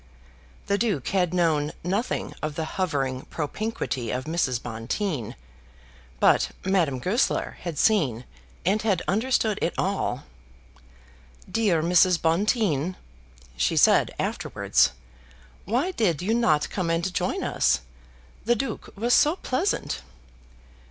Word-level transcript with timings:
The 0.65 0.79
Duke 0.79 1.09
had 1.09 1.31
known 1.31 1.73
nothing 1.83 2.33
of 2.41 2.55
the 2.55 2.65
hovering 2.65 3.25
propinquity 3.25 4.09
of 4.09 4.23
Mrs. 4.25 4.59
Bonteen, 4.59 5.35
but 6.19 6.49
Madame 6.65 6.97
Goesler 6.97 7.57
had 7.59 7.77
seen 7.77 8.25
and 8.65 8.81
had 8.81 9.03
understood 9.07 9.59
it 9.61 9.75
all. 9.77 10.23
"Dear 11.47 11.83
Mrs. 11.83 12.19
Bonteen," 12.19 12.95
she 13.55 13.77
said 13.77 14.09
afterwards, 14.17 14.89
"why 15.65 15.91
did 15.91 16.23
you 16.23 16.33
not 16.33 16.71
come 16.71 16.89
and 16.89 17.13
join 17.13 17.43
us? 17.43 17.81
The 18.45 18.55
Duke 18.55 18.89
was 18.95 19.13
so 19.13 19.35
pleasant." 19.35 20.01